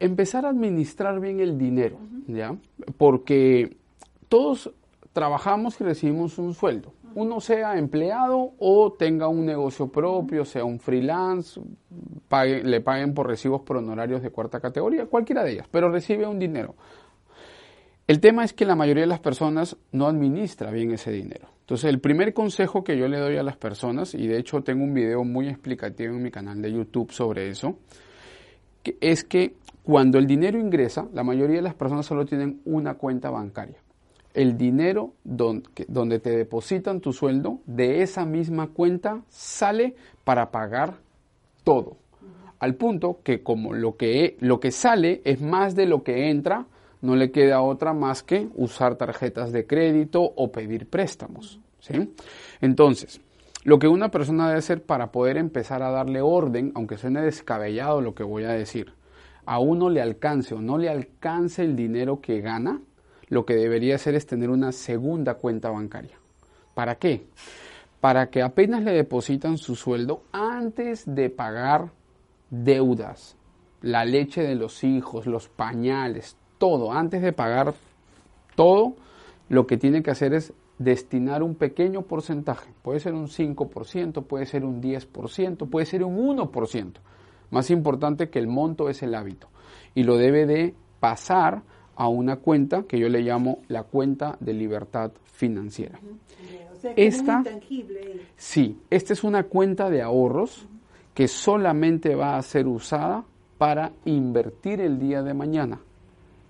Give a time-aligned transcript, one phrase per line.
[0.00, 2.56] Empezar a administrar bien el dinero, ¿ya?
[2.96, 3.76] Porque
[4.28, 4.70] todos
[5.12, 6.92] trabajamos y recibimos un sueldo.
[7.14, 11.60] Uno sea empleado o tenga un negocio propio, sea un freelance,
[12.30, 16.38] le paguen por recibos por honorarios de cuarta categoría, cualquiera de ellas, pero recibe un
[16.38, 16.74] dinero.
[18.06, 21.48] El tema es que la mayoría de las personas no administra bien ese dinero.
[21.60, 24.82] Entonces, el primer consejo que yo le doy a las personas, y de hecho tengo
[24.82, 27.76] un video muy explicativo en mi canal de YouTube sobre eso,
[29.00, 33.30] es que cuando el dinero ingresa, la mayoría de las personas solo tienen una cuenta
[33.30, 33.78] bancaria.
[34.34, 40.98] El dinero donde, te depositan tu sueldo, de esa misma cuenta sale para pagar
[41.64, 41.96] todo.
[42.58, 46.66] Al punto que como lo que, lo que sale es más de lo que entra,
[47.00, 51.60] no le queda otra más que usar tarjetas de crédito o pedir préstamos.
[51.80, 52.12] ¿sí?
[52.60, 53.20] Entonces,
[53.68, 58.00] lo que una persona debe hacer para poder empezar a darle orden, aunque suene descabellado
[58.00, 58.94] lo que voy a decir,
[59.44, 62.80] a uno le alcance o no le alcance el dinero que gana,
[63.28, 66.16] lo que debería hacer es tener una segunda cuenta bancaria.
[66.72, 67.26] ¿Para qué?
[68.00, 71.90] Para que apenas le depositan su sueldo antes de pagar
[72.48, 73.36] deudas,
[73.82, 77.74] la leche de los hijos, los pañales, todo, antes de pagar
[78.54, 78.94] todo,
[79.50, 82.70] lo que tiene que hacer es destinar un pequeño porcentaje.
[82.82, 86.92] Puede ser un 5%, puede ser un 10%, puede ser un 1%.
[87.50, 89.48] Más importante que el monto es el hábito
[89.94, 91.62] y lo debe de pasar
[91.96, 95.98] a una cuenta que yo le llamo la cuenta de libertad financiera.
[96.94, 97.42] esta,
[98.36, 100.66] sí, esta es una cuenta de ahorros
[101.14, 103.24] que solamente va a ser usada
[103.56, 105.80] para invertir el día de mañana.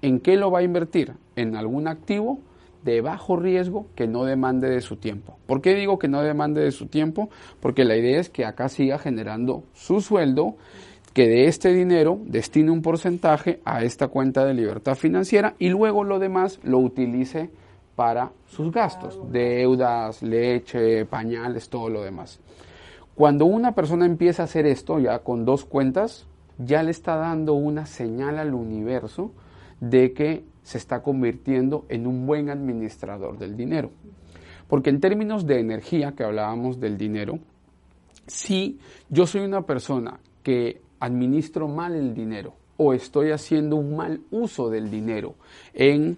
[0.00, 1.12] ¿En qué lo va a invertir?
[1.36, 2.38] En algún activo
[2.84, 5.38] de bajo riesgo que no demande de su tiempo.
[5.46, 7.30] ¿Por qué digo que no demande de su tiempo?
[7.60, 10.56] Porque la idea es que acá siga generando su sueldo,
[11.14, 16.04] que de este dinero destine un porcentaje a esta cuenta de libertad financiera y luego
[16.04, 17.50] lo demás lo utilice
[17.96, 22.40] para sus gastos, deudas, leche, pañales, todo lo demás.
[23.14, 26.26] Cuando una persona empieza a hacer esto ya con dos cuentas,
[26.58, 29.30] ya le está dando una señal al universo
[29.80, 33.90] de que se está convirtiendo en un buen administrador del dinero.
[34.68, 37.38] Porque en términos de energía, que hablábamos del dinero,
[38.26, 38.78] si
[39.10, 44.70] yo soy una persona que administro mal el dinero o estoy haciendo un mal uso
[44.70, 45.34] del dinero
[45.74, 46.16] en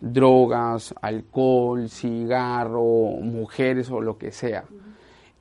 [0.00, 2.82] drogas, alcohol, cigarro,
[3.22, 4.64] mujeres o lo que sea.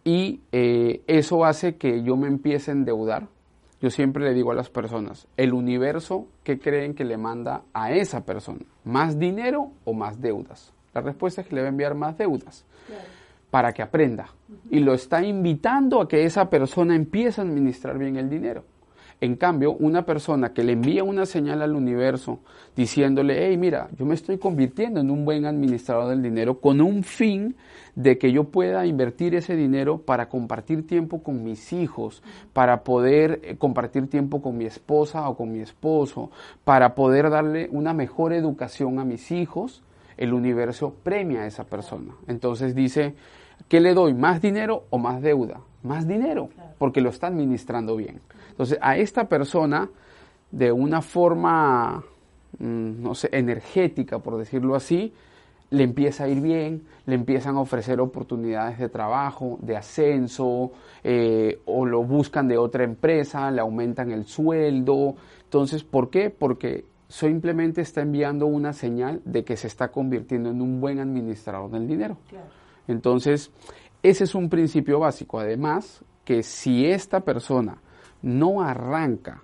[0.03, 3.27] Y eh, eso hace que yo me empiece a endeudar
[3.85, 7.91] yo siempre le digo a las personas, el universo, ¿qué creen que le manda a
[7.91, 8.61] esa persona?
[8.83, 10.73] ¿Más dinero o más deudas?
[10.91, 12.65] La respuesta es que le va a enviar más deudas
[13.51, 14.25] para que aprenda.
[14.71, 18.63] Y lo está invitando a que esa persona empiece a administrar bien el dinero.
[19.21, 22.39] En cambio, una persona que le envía una señal al universo
[22.75, 27.03] diciéndole, hey, mira, yo me estoy convirtiendo en un buen administrador del dinero con un
[27.03, 27.55] fin
[27.95, 33.39] de que yo pueda invertir ese dinero para compartir tiempo con mis hijos, para poder
[33.43, 36.29] eh, compartir tiempo con mi esposa o con mi esposo,
[36.65, 39.81] para poder darle una mejor educación a mis hijos,
[40.17, 42.13] el universo premia a esa persona.
[42.27, 43.15] Entonces dice,
[43.67, 44.13] ¿qué le doy?
[44.13, 45.61] ¿Más dinero o más deuda?
[45.83, 48.21] Más dinero, porque lo está administrando bien.
[48.49, 49.89] Entonces, a esta persona,
[50.51, 52.03] de una forma,
[52.59, 55.13] mm, no sé, energética, por decirlo así,
[55.71, 60.71] le empieza a ir bien, le empiezan a ofrecer oportunidades de trabajo, de ascenso,
[61.03, 65.15] eh, o lo buscan de otra empresa, le aumentan el sueldo.
[65.43, 66.29] Entonces, ¿por qué?
[66.29, 71.71] Porque simplemente está enviando una señal de que se está convirtiendo en un buen administrador
[71.71, 72.17] del dinero.
[72.87, 73.51] Entonces,
[74.03, 75.39] ese es un principio básico.
[75.39, 77.77] Además, que si esta persona
[78.21, 79.43] no arranca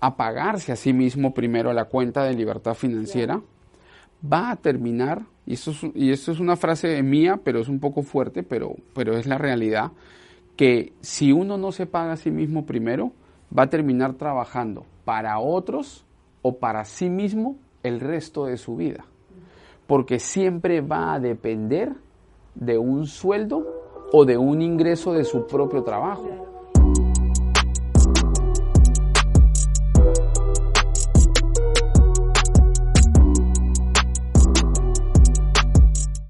[0.00, 3.40] a pagarse a sí mismo primero la cuenta de libertad financiera,
[4.30, 7.78] va a terminar, y esto, es, y esto es una frase mía, pero es un
[7.78, 9.92] poco fuerte, pero, pero es la realidad,
[10.56, 13.12] que si uno no se paga a sí mismo primero,
[13.56, 16.04] va a terminar trabajando para otros
[16.42, 19.04] o para sí mismo el resto de su vida.
[19.86, 21.92] Porque siempre va a depender
[22.54, 26.51] de un sueldo o de un ingreso de su propio trabajo.